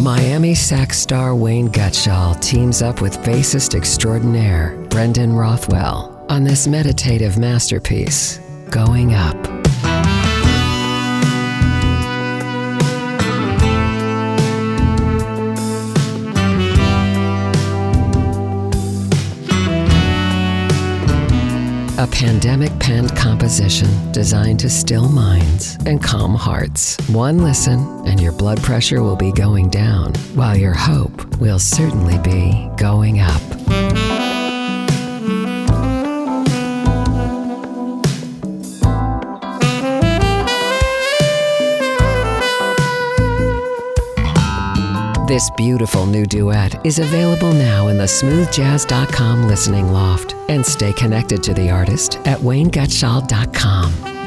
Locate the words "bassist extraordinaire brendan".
3.18-5.34